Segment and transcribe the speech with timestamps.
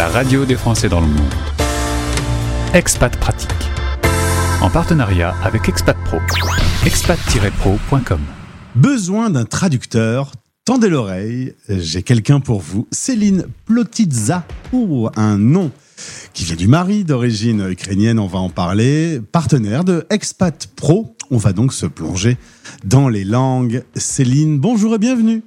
[0.00, 1.34] la radio des Français dans le monde.
[2.72, 3.50] Expat Pratique.
[4.62, 6.16] En partenariat avec Expat Pro.
[6.86, 8.20] expat-pro.com.
[8.74, 10.32] Besoin d'un traducteur?
[10.64, 12.88] Tendez l'oreille, j'ai quelqu'un pour vous.
[12.90, 15.70] Céline Plotitza, pour un nom
[16.32, 19.20] qui vient du mari d'origine ukrainienne, on va en parler.
[19.20, 22.38] Partenaire de Expat Pro, on va donc se plonger
[22.84, 23.84] dans les langues.
[23.94, 25.42] Céline, bonjour et bienvenue.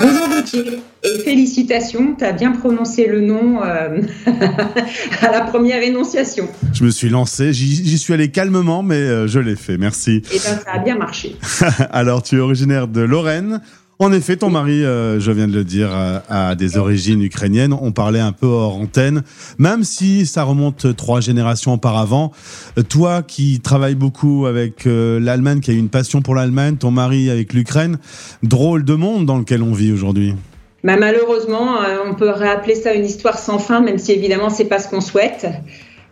[0.00, 4.00] Bonjour Gauthier et félicitations, tu as bien prononcé le nom euh,
[5.20, 6.48] à la première énonciation.
[6.72, 10.16] Je me suis lancé, j'y suis allé calmement, mais euh, je l'ai fait, merci.
[10.16, 11.36] Et eh bien ça a bien marché.
[11.90, 13.60] Alors tu es originaire de Lorraine,
[14.00, 17.72] en effet, ton mari, euh, je viens de le dire, euh, a des origines ukrainiennes.
[17.72, 19.22] On parlait un peu hors antenne,
[19.58, 22.32] même si ça remonte trois générations auparavant.
[22.76, 27.30] Euh, toi qui travailles beaucoup avec l'Allemagne, qui a une passion pour l'Allemagne, ton mari
[27.30, 27.98] avec l'Ukraine,
[28.42, 30.34] drôle de monde dans lequel on vit aujourd'hui.
[30.82, 34.80] Bah, malheureusement, on peut rappeler ça une histoire sans fin, même si évidemment c'est pas
[34.80, 35.46] ce qu'on souhaite.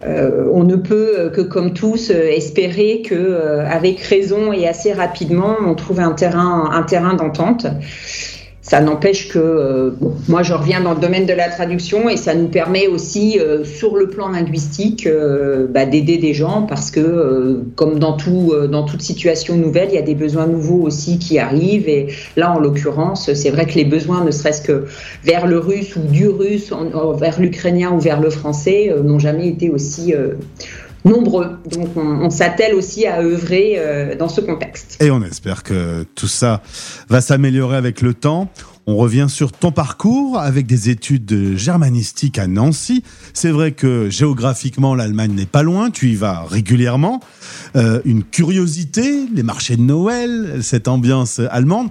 [0.04, 4.92] Euh, on ne peut euh, que, comme tous, euh, espérer que, avec raison et assez
[4.92, 7.66] rapidement, on trouve un terrain d'entente.
[8.64, 9.90] Ça n'empêche que euh,
[10.28, 13.64] moi je reviens dans le domaine de la traduction et ça nous permet aussi euh,
[13.64, 18.84] sur le plan linguistique euh, bah, d'aider des gens parce que comme dans tout dans
[18.84, 22.60] toute situation nouvelle il y a des besoins nouveaux aussi qui arrivent et là en
[22.60, 24.84] l'occurrence c'est vrai que les besoins ne serait-ce que
[25.24, 26.72] vers le russe ou du russe
[27.16, 30.14] vers l'ukrainien ou vers le français n'ont jamais été aussi
[31.04, 31.58] nombreux.
[31.70, 34.96] Donc on, s'attelle aussi à œuvrer euh, dans ce contexte.
[35.00, 36.62] Et on espère que tout ça
[37.08, 38.50] va s'améliorer avec le temps.
[38.86, 43.04] On revient sur ton parcours avec des études germanistiques à Nancy.
[43.32, 47.20] C'est vrai que géographiquement, l'Allemagne n'est pas loin, tu y vas régulièrement.
[47.76, 51.90] Euh, une curiosité, les marchés de Noël, cette ambiance allemande.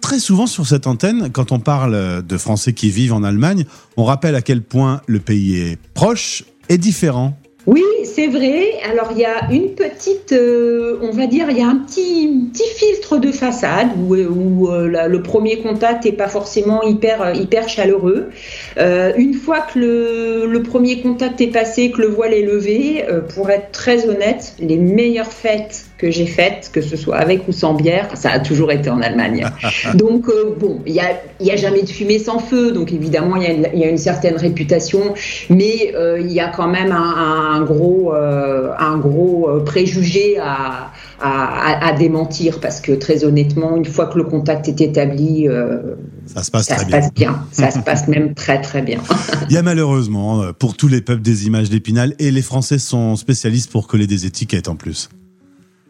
[0.00, 3.64] Très souvent sur cette antenne, quand on parle de Français qui vivent en Allemagne,
[3.96, 8.74] on rappelle à quel point le pays est proche et différent oui, c'est vrai.
[8.88, 12.48] Alors il y a une petite, euh, on va dire, il y a un petit,
[12.52, 17.68] petit filtre de façade où, où euh, le premier contact n'est pas forcément hyper, hyper
[17.68, 18.30] chaleureux.
[18.78, 23.04] Euh, une fois que le, le, premier contact est passé, que le voile est levé,
[23.34, 27.52] pour être très honnête, les meilleures fêtes que j'ai faites, que ce soit avec ou
[27.52, 29.46] sans bière, ça a toujours été en Allemagne.
[29.94, 30.26] donc
[30.58, 33.78] bon, il n'y a, y a jamais de fumée sans feu, donc évidemment il y,
[33.78, 35.14] y, a une certaine réputation,
[35.50, 40.92] mais il y a quand même un un gros, euh, un gros euh, préjugé à,
[41.20, 45.94] à, démentir parce que très honnêtement, une fois que le contact est établi, euh,
[46.26, 47.00] ça se passe très bien.
[47.14, 47.46] bien.
[47.52, 49.00] Ça se passe même très très bien.
[49.48, 53.16] Il y a malheureusement pour tous les peuples des images d'épinal et les Français sont
[53.16, 55.08] spécialistes pour coller des étiquettes en plus.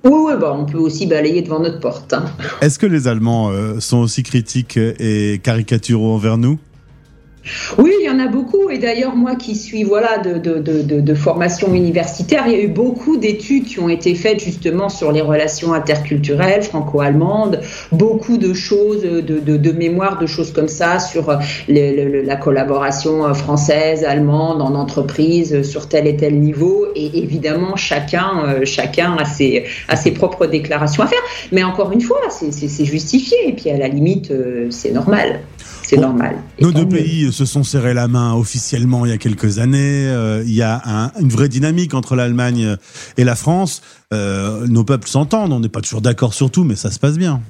[0.05, 2.13] Oui, oui bah, on peut aussi balayer devant notre porte.
[2.13, 2.27] Hein.
[2.61, 3.51] Est-ce que les Allemands
[3.81, 6.59] sont aussi critiques et caricaturaux envers nous?
[7.79, 8.71] Oui, il y en a beaucoup.
[8.71, 13.65] Et d'ailleurs, moi qui suis voilà de, formation universitaire, il y a eu beaucoup d'études
[13.65, 17.61] qui ont été faites justement sur les relations interculturelles franco-allemandes,
[17.93, 21.39] beaucoup de choses, de, de, mémoire, de choses comme ça sur
[21.69, 26.87] la collaboration française, allemande en entreprise sur tel et tel niveau.
[26.95, 31.23] Et évidemment, chacun, euh, chacun a ses, a ses propres déclarations à faire.
[31.53, 33.37] Mais encore une fois, c'est justifié.
[33.49, 35.41] Et puis à la limite, euh, c'est normal
[35.85, 36.37] c'est normal.
[36.61, 40.07] Nos deux pays se sont serrés la main officiellement il y a quelques années.
[40.07, 42.77] Euh, il y a une vraie dynamique entre l'Allemagne
[43.17, 43.83] et la France.
[44.13, 47.19] Euh, nos peuples s'entendent, on n'est pas toujours d'accord sur tout, mais ça se passe
[47.19, 47.41] bien.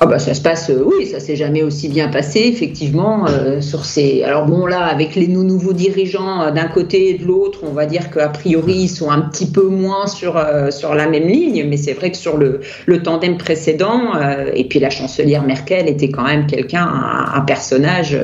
[0.00, 3.60] Ah bah ça se passe, euh, oui, ça s'est jamais aussi bien passé, effectivement, euh,
[3.60, 4.24] sur ces.
[4.24, 7.86] Alors bon là, avec les nouveaux dirigeants euh, d'un côté et de l'autre, on va
[7.86, 11.76] dire qu'a priori ils sont un petit peu moins sur sur la même ligne, mais
[11.76, 14.14] c'est vrai que sur le, le tandem précédent,
[14.52, 16.86] et puis la chancelière Merkel était quand même quelqu'un,
[17.32, 18.18] un, personnage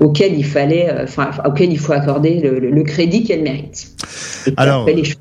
[0.00, 3.92] auquel il fallait, enfin auquel il faut accorder le, crédit qu'elle mérite.
[4.46, 4.86] Et Alors.
[4.86, 5.16] les choses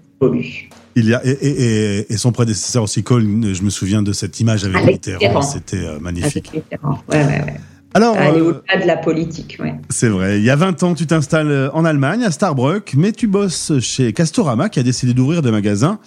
[0.96, 4.63] il y a, et, et, son prédécesseur aussi, Kohl, je me souviens de cette image
[4.63, 6.52] avec, Mitterrand, c'était euh, magnifique.
[6.53, 6.62] Ouais,
[7.09, 7.59] ouais, ouais.
[7.94, 9.57] Alors, Elle est au-delà de la politique.
[9.59, 9.74] Ouais.
[9.90, 10.40] C'est vrai.
[10.40, 13.79] Il y a 20 ans, tu t'installes euh, en Allemagne, à Starbruck, mais tu bosses
[13.79, 15.99] chez Castorama, qui a décidé d'ouvrir des magasins.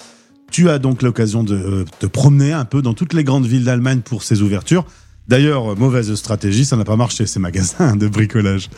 [0.50, 3.64] Tu as donc l'occasion de euh, te promener un peu dans toutes les grandes villes
[3.64, 4.86] d'Allemagne pour ces ouvertures.
[5.28, 8.68] D'ailleurs, mauvaise stratégie, ça n'a pas marché, ces magasins de bricolage.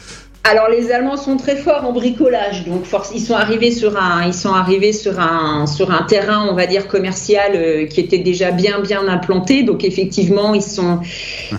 [0.49, 4.35] Alors les Allemands sont très forts en bricolage, donc ils sont arrivés sur un, ils
[4.35, 8.53] sont arrivés sur un, sur un terrain, on va dire commercial, euh, qui était déjà
[8.53, 9.65] bien bien implanté.
[9.65, 11.01] Donc effectivement, ils sont,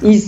[0.04, 0.22] ils,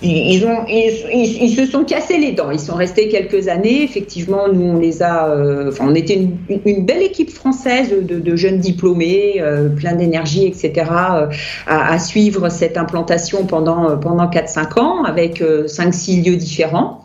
[0.00, 2.50] ils, ont, ils, se sont cassés les dents.
[2.50, 3.82] Ils sont restés quelques années.
[3.82, 5.28] Effectivement, nous, on les a.
[5.28, 10.72] Euh, enfin, on était une, belle équipe française de, jeunes diplômés, euh, plein d'énergie, etc.,
[10.90, 11.26] euh,
[11.66, 17.02] à, suivre cette implantation pendant, pendant 4-5 ans avec 5-6 lieux différents.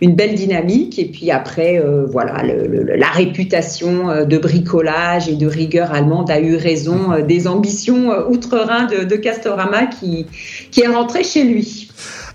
[0.00, 0.98] Une belle dynamique.
[0.98, 7.24] Et puis après, voilà, la réputation de bricolage et de rigueur allemande a eu raison
[7.26, 10.26] des ambitions outre-Rhin de, de Castorama qui,
[10.70, 11.88] qui est rentré chez lui.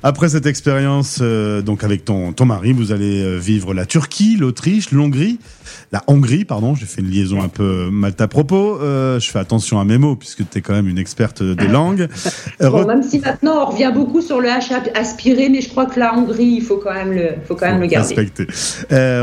[0.03, 4.35] Après cette expérience, euh, donc avec ton, ton mari, vous allez euh, vivre la Turquie,
[4.35, 5.37] l'Autriche, l'Hongrie,
[5.91, 8.79] la Hongrie, pardon, j'ai fait une liaison un peu mal à propos.
[8.81, 11.67] Euh, je fais attention à mes mots puisque tu es quand même une experte des
[11.67, 12.07] langues.
[12.59, 15.99] bon, même si maintenant on revient beaucoup sur le H aspiré, mais je crois que
[15.99, 18.15] la Hongrie, il faut quand même le, faut quand même le garder.
[18.15, 18.47] Respecter.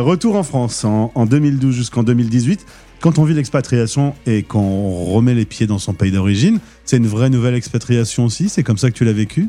[0.01, 2.67] retour en France en, en 2012 jusqu'en 2018.
[3.01, 7.07] Quand on vit l'expatriation et qu'on remet les pieds dans son pays d'origine, c'est une
[7.07, 9.49] vraie nouvelle expatriation aussi C'est comme ça que tu l'as vécu?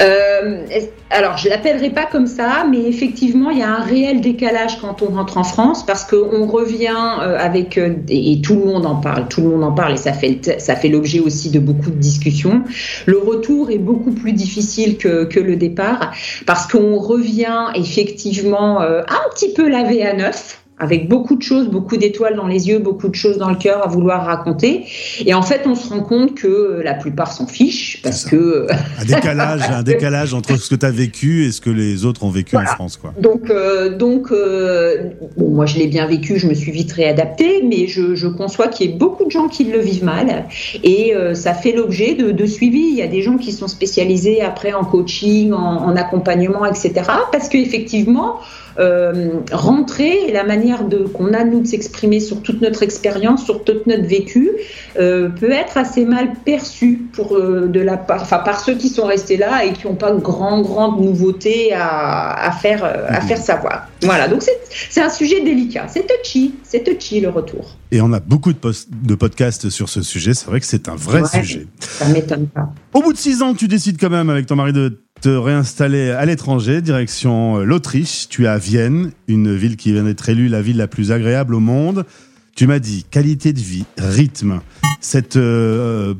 [0.00, 0.66] Euh,
[1.10, 5.02] alors, je l'appellerai pas comme ça, mais effectivement, il y a un réel décalage quand
[5.02, 8.96] on rentre en France parce qu'on revient euh, avec euh, et tout le monde en
[8.96, 11.90] parle, tout le monde en parle et ça fait ça fait l'objet aussi de beaucoup
[11.90, 12.62] de discussions.
[13.06, 16.12] Le retour est beaucoup plus difficile que, que le départ
[16.46, 21.96] parce qu'on revient effectivement un petit peu lavé à neuf avec beaucoup de choses, beaucoup
[21.96, 24.84] d'étoiles dans les yeux, beaucoup de choses dans le cœur à vouloir raconter.
[25.24, 28.66] Et en fait, on se rend compte que la plupart s'en fichent parce que
[29.00, 32.24] un décalage, un décalage entre ce que tu as vécu et ce que les autres
[32.24, 33.14] ont vécu en France, quoi.
[33.16, 37.62] Donc, euh, donc, euh, bon, moi, je l'ai bien vécu, je me suis vite réadaptée,
[37.62, 40.46] mais je, je conçois qu'il y ait beaucoup de gens qui le vivent mal,
[40.82, 42.88] et euh, ça fait l'objet de, de, suivi.
[42.90, 46.92] Il y a des gens qui sont spécialisés après en coaching, en, en accompagnement, etc.
[47.30, 48.40] Parce qu'effectivement,
[48.78, 50.80] euh, rentrer et la manière
[51.14, 54.50] qu'on a nous de s'exprimer sur toute notre expérience, sur tout notre vécu,
[54.98, 58.88] euh, peut être assez mal perçu pour euh, de la part, enfin par ceux qui
[58.88, 63.20] sont restés là et qui n'ont pas de grand grande nouveauté à, à faire à
[63.20, 63.28] mhm.
[63.28, 63.88] faire savoir.
[64.02, 67.76] Voilà, donc c'est, un sujet délicat, c'est touchy, c'est touchy le retour.
[67.90, 68.58] Et on a beaucoup de,
[69.02, 70.34] de podcasts sur ce sujet.
[70.34, 71.66] C'est vrai que c'est un vrai sujet.
[71.78, 72.72] Ça m'étonne pas.
[72.94, 76.10] Au bout de six ans, tu décides quand même avec ton mari de te réinstaller
[76.10, 78.26] à l'étranger, direction euh, l'Autriche.
[78.28, 81.54] Tu es à Vienne, une ville qui vient d'être élue la ville la plus agréable
[81.54, 82.04] au monde.
[82.56, 84.60] Tu m'as dit qualité de vie, rythme,
[85.00, 86.14] cette euh,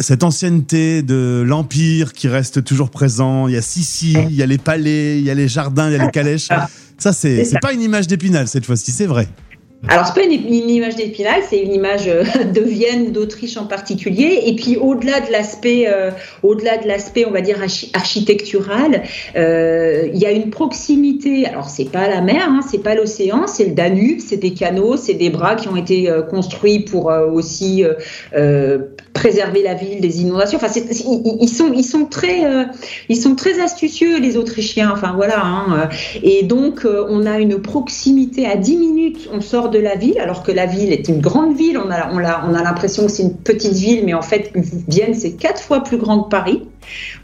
[0.00, 3.48] cette ancienneté de l'empire qui reste toujours présent.
[3.48, 5.92] Il y a Sissi, il y a les palais, il y a les jardins, il
[5.92, 6.48] y a les calèches.
[6.96, 9.28] Ça c'est c'est pas une image d'épinal cette fois-ci, c'est vrai.
[9.88, 12.22] Alors, c'est pas une, image d'Épinal, c'est une image euh,
[12.54, 14.42] de Vienne d'Autriche en particulier.
[14.46, 16.10] Et puis, au-delà de l'aspect, euh,
[16.44, 17.58] au-delà de l'aspect, on va dire
[17.92, 19.02] architectural,
[19.34, 21.46] euh, il y a une proximité.
[21.46, 24.96] Alors, c'est pas la mer, hein, c'est pas l'océan, c'est le Danube, c'est des canaux,
[24.96, 27.84] c'est des bras qui ont été construits pour aussi
[29.12, 30.58] préserver la ville des inondations.
[30.62, 30.72] Enfin,
[31.40, 32.42] ils, sont, ils sont très,
[33.08, 34.90] ils sont très astucieux les Autrichiens.
[34.92, 35.44] Enfin voilà.
[35.44, 35.88] Hein.
[36.22, 39.28] Et donc, on a une proximité à 10 minutes.
[39.32, 41.78] On sort de la ville, alors que la ville est une grande ville.
[41.78, 44.52] On a, on a, on a l'impression que c'est une petite ville, mais en fait,
[44.86, 46.62] Vienne c'est quatre fois plus grand que Paris.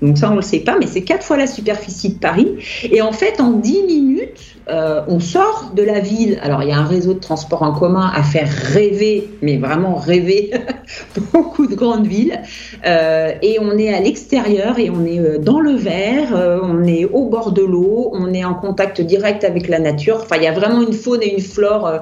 [0.02, 2.48] Donc ça, on le sait pas, mais c'est quatre fois la superficie de Paris.
[2.90, 6.38] Et en fait, en 10 minutes, euh, on sort de la ville.
[6.42, 9.94] Alors, il y a un réseau de transport en commun à faire rêver, mais vraiment
[9.94, 10.50] rêver,
[11.32, 12.40] beaucoup de grandes villes.
[12.84, 17.06] Euh, et on est à l'extérieur et on est euh, dans le vert, on est
[17.06, 20.20] au bord de l'eau, on est en contact direct avec la nature.
[20.22, 22.00] Enfin, il y a vraiment une faune et une flore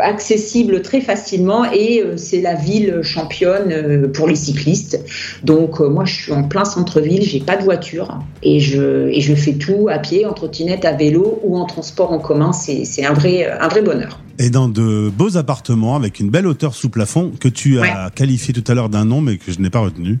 [0.00, 5.00] accessibles très facilement et c'est la ville championne pour les cyclistes.
[5.44, 9.34] Donc, moi, je suis en plein centre-ville, j'ai pas de voiture et je, et je
[9.34, 13.12] fais tout à pied, en trottinette, à vélo ou en transport en commun, c'est un
[13.12, 14.20] vrai, un vrai bonheur.
[14.38, 18.54] Et dans de beaux appartements avec une belle hauteur sous plafond que tu as qualifié
[18.54, 20.20] tout à l'heure d'un nom mais que je n'ai pas retenu.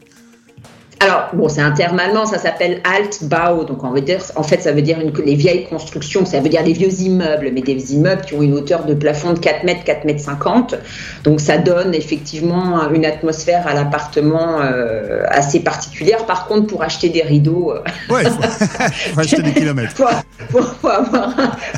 [1.00, 3.64] Alors, bon, c'est un terme allemand, ça s'appelle Altbau.
[3.64, 6.92] Donc, en fait, ça veut dire une, les vieilles constructions, ça veut dire les vieux
[7.00, 10.22] immeubles, mais des immeubles qui ont une hauteur de plafond de 4 mètres, 4 mètres
[10.22, 10.74] 50.
[11.22, 16.26] Donc, ça donne effectivement une atmosphère à l'appartement euh, assez particulière.
[16.26, 17.72] Par contre, pour acheter des rideaux.
[17.72, 19.94] Euh, ouais, il faut, acheter des kilomètres.
[20.40, 21.34] Il faut, avoir,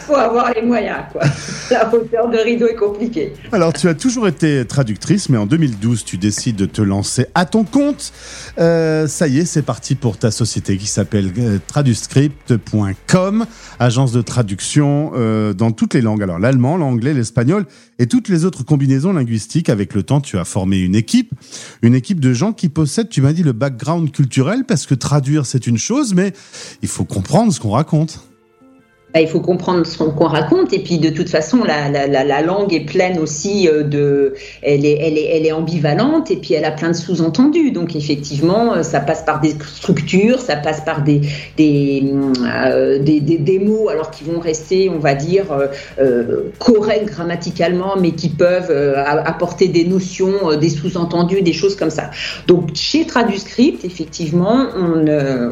[0.06, 1.22] faut avoir les moyens, quoi.
[1.70, 3.32] La hauteur de rideau est compliquée.
[3.52, 7.46] Alors, tu as toujours été traductrice, mais en 2012, tu décides de te lancer à
[7.46, 8.12] ton compte.
[8.58, 13.46] Euh, ça y est, c'est parti pour ta société qui s'appelle euh, traduscript.com,
[13.78, 16.22] agence de traduction euh, dans toutes les langues.
[16.22, 17.66] Alors l'allemand, l'anglais, l'espagnol
[17.98, 19.68] et toutes les autres combinaisons linguistiques.
[19.68, 21.32] Avec le temps, tu as formé une équipe,
[21.82, 25.44] une équipe de gens qui possèdent, tu m'as dit, le background culturel, parce que traduire,
[25.44, 26.32] c'est une chose, mais
[26.82, 28.29] il faut comprendre ce qu'on raconte.
[29.12, 32.42] Bah, il faut comprendre ce qu'on raconte et puis de toute façon la, la, la,
[32.42, 36.54] langue est pleine aussi euh, de elle est, elle, est, elle est ambivalente et puis
[36.54, 37.72] elle a plein de sous-entendus.
[37.72, 41.22] Donc effectivement euh, ça passe par des structures ça passe par des
[41.58, 45.46] euh, des, des, des, mots alors qui vont rester on va dire
[45.98, 52.10] euh, corrects grammaticalement mais qui peuvent apporter des notions des sous-entendus des choses comme ça.
[52.46, 55.04] Donc chez Traduscript effectivement on,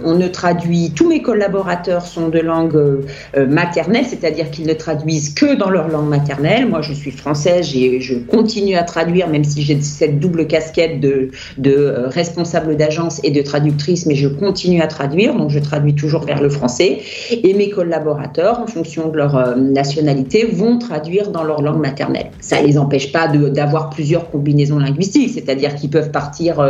[0.04, 3.02] on ne traduit tous mes collaborateurs sont de langue
[3.48, 6.68] maternelle, c'est-à-dire qu'ils ne traduisent que dans leur langue maternelle.
[6.68, 11.00] Moi, je suis française et je continue à traduire, même si j'ai cette double casquette
[11.00, 11.30] de,
[11.66, 16.24] euh, responsable d'agence et de traductrice, mais je continue à traduire, donc je traduis toujours
[16.24, 16.98] vers le français.
[17.30, 22.30] Et mes collaborateurs, en fonction de leur euh, nationalité, vont traduire dans leur langue maternelle.
[22.40, 26.60] Ça ne les empêche pas d'avoir plusieurs combinaisons linguistiques, c'est-à-dire qu'ils peuvent partir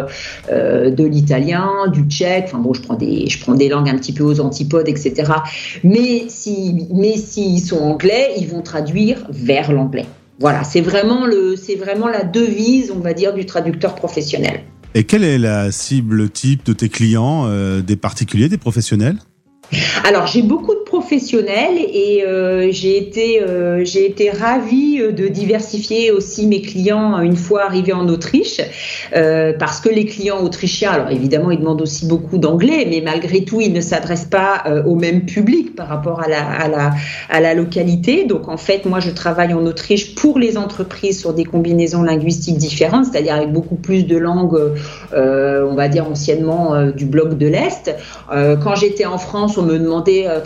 [0.50, 3.96] euh, de l'italien, du tchèque, enfin bon, je prends, des, je prends des langues un
[3.96, 5.32] petit peu aux antipodes, etc.
[5.84, 10.06] Mais si mais s'ils sont anglais, ils vont traduire vers l'anglais.
[10.40, 14.62] Voilà, c'est vraiment, le, c'est vraiment la devise, on va dire, du traducteur professionnel.
[14.94, 19.18] Et quelle est la cible type de tes clients, euh, des particuliers, des professionnels?
[20.04, 20.74] Alors j'ai beaucoup
[21.08, 27.18] de professionnels et euh, j'ai été euh, été ravie euh, de diversifier aussi mes clients
[27.20, 28.60] une fois arrivés en Autriche
[29.58, 33.60] parce que les clients autrichiens alors évidemment ils demandent aussi beaucoup d'anglais mais malgré tout
[33.60, 36.92] ils ne s'adressent pas au même public par rapport à la, à la
[37.30, 38.24] à la localité.
[38.24, 42.58] Donc en fait moi je travaille en Autriche pour les entreprises sur des combinaisons linguistiques
[42.58, 44.60] différentes c'est-à-dire avec beaucoup plus de langues
[45.14, 47.94] on va dire anciennement du bloc de l'Est.
[48.28, 50.40] Quand j'étais en France on me demandait euh,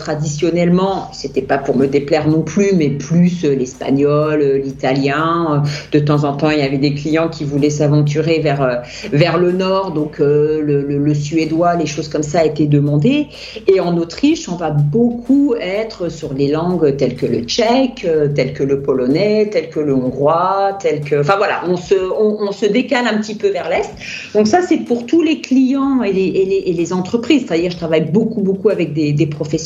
[0.53, 5.63] traditionnellement, c'était pas pour me déplaire non plus, mais plus euh, l'espagnol, euh, l'italien.
[5.91, 9.51] De temps en temps, il y avait des clients qui voulaient s'aventurer vers, vers le
[9.51, 13.27] nord, donc le, suédois, les choses comme ça étaient demandées.
[13.67, 18.53] Et en Autriche, on va beaucoup être sur les langues telles que le tchèque, telles
[18.53, 21.21] que le polonais, telles que le hongrois, telles que.
[21.21, 23.89] Enfin voilà, on se, on, se décale un petit peu vers l'est.
[24.33, 27.45] Donc ça, c'est pour tous les clients et les, entreprises.
[27.47, 29.63] C'est-à-dire, je travaille beaucoup, beaucoup avec des professionnels.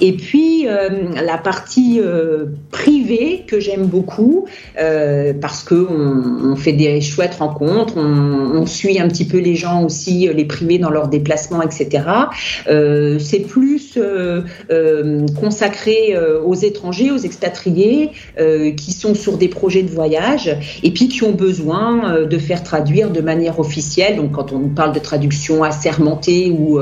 [0.00, 0.88] Et puis euh,
[1.22, 4.46] la partie euh, privée que j'aime beaucoup
[4.78, 9.84] euh, parce que on, fait des chouettes rencontres, on, suit un petit peu les gens
[9.84, 12.04] aussi, les privés dans leurs déplacements, etc.
[13.18, 13.98] C'est plus
[15.40, 18.10] consacré aux étrangers, aux expatriés
[18.76, 23.10] qui sont sur des projets de voyage et puis qui ont besoin de faire traduire
[23.10, 24.16] de manière officielle.
[24.16, 26.78] Donc quand on parle de traduction assermentée ou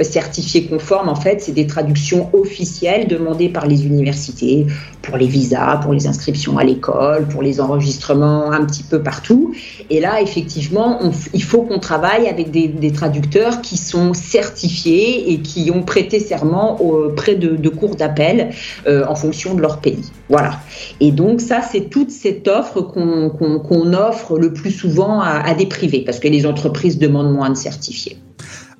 [0.00, 4.66] certifiée conforme, en fait, c'est des traductions officielles demandées par les universités
[5.02, 9.54] pour les visas, pour les inscriptions à l'école, pour les enregistrements un petit peu partout.
[9.90, 11.00] Et là, effectivement,
[11.34, 16.80] il faut qu'on travaille avec des, traducteurs qui sont certifiés et qui ont prêté serment
[16.80, 18.50] auprès de, cours d'appel
[18.86, 20.04] euh, en fonction de leur pays.
[20.28, 20.60] Voilà.
[21.00, 25.66] Et donc ça, c'est toute cette offre qu'on offre le plus souvent à, à des
[25.66, 28.18] privés, parce que les entreprises demandent moins de certifiés.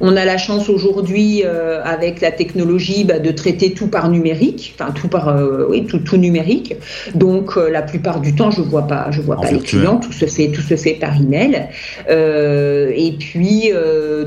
[0.00, 4.74] On a la chance aujourd'hui, euh, avec la technologie, bah, de traiter tout par numérique,
[4.76, 6.74] enfin tout par, euh, oui, tout, tout, numérique.
[7.14, 9.96] Donc euh, la plupart du temps, je vois pas, je vois pas les clients.
[9.96, 11.68] Tout se fait, tout se fait par email.
[12.08, 13.70] et puis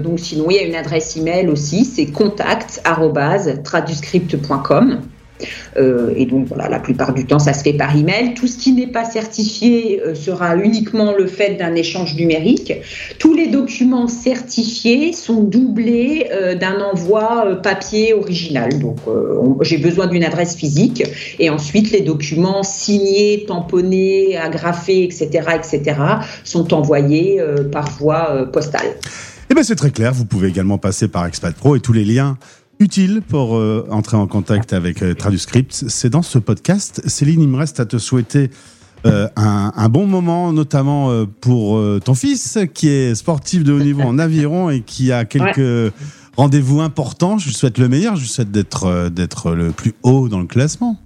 [0.04, 5.02] donc sinon, il y a une adresse email aussi, c'est contact@traduscript.com.
[5.78, 8.34] Euh, et donc voilà, la plupart du temps, ça se fait par email.
[8.34, 12.74] Tout ce qui n'est pas certifié euh, sera uniquement le fait d'un échange numérique.
[13.20, 18.80] Tous les documents certifiés sont doublés euh, d'un envoi papier original.
[18.80, 18.98] Donc
[19.62, 21.04] j'ai besoin d'une adresse physique
[21.40, 26.00] et ensuite les documents signés, tamponnés, agrafés, etc., etc.,
[26.44, 27.42] sont envoyés
[27.72, 28.96] par voie postale.
[29.58, 30.14] Bien, c'est très clair.
[30.14, 32.38] Vous pouvez également passer par Expat Pro et tous les liens
[32.78, 37.02] utile pour euh, entrer en contact avec euh, Traduscript, c'est dans ce podcast.
[37.08, 38.52] Céline, il me reste à te souhaiter
[39.08, 44.20] euh, un, bon moment, notamment pour ton fils qui est sportif de haut niveau en
[44.20, 45.92] aviron et qui a quelques
[46.36, 47.40] rendez-vous importants.
[47.40, 50.46] Je lui souhaite le meilleur, je lui souhaite d'être d'être le plus haut dans le
[50.46, 51.00] classement.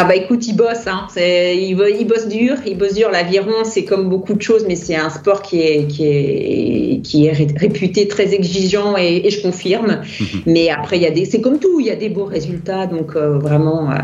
[0.00, 1.08] Ah bah écoute, il bosse, hein.
[1.16, 3.10] il, il, bosse dur, il bosse dur.
[3.10, 7.26] L'aviron, c'est comme beaucoup de choses, mais c'est un sport qui est, qui est, qui
[7.26, 10.02] est réputé très exigeant et, je confirme.
[10.46, 12.86] Mais après, il y a des, c'est comme tout, il y a des beaux résultats,
[12.86, 13.90] donc euh, vraiment.
[13.90, 13.96] Euh,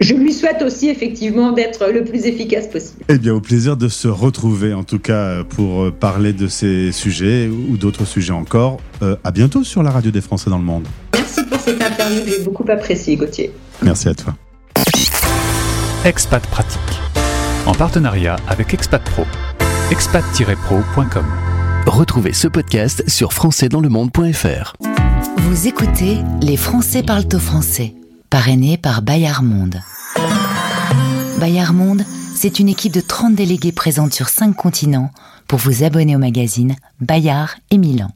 [0.00, 3.04] je lui souhaite aussi effectivement d'être le plus efficace possible.
[3.08, 7.46] Eh bien, au plaisir de se retrouver, en tout cas, pour parler de ces sujets
[7.46, 8.78] ou d'autres sujets encore.
[9.02, 10.88] Euh, à bientôt sur la radio des Français dans le monde.
[11.14, 13.52] Merci pour cette interview, j'ai beaucoup apprécié, Gauthier.
[13.82, 14.34] Merci à toi.
[16.06, 16.80] Expat Pratique,
[17.66, 19.26] en partenariat avec Expat Pro,
[19.90, 21.26] expat-pro.com.
[21.84, 24.76] Retrouvez ce podcast sur françaisdanslemonde.fr.
[25.36, 27.92] Vous écoutez Les Français parlent au français,
[28.30, 29.82] parrainé par Bayard Monde.
[31.38, 35.10] Bayard Monde, c'est une équipe de 30 délégués présentes sur 5 continents
[35.48, 38.10] pour vous abonner au magazine Bayard et Milan.